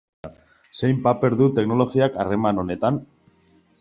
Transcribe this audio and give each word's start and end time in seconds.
Zein 0.79 1.03
paper 1.07 1.37
du 1.41 1.49
teknologiak 1.59 2.17
harreman 2.25 2.63
honetan? 2.63 2.99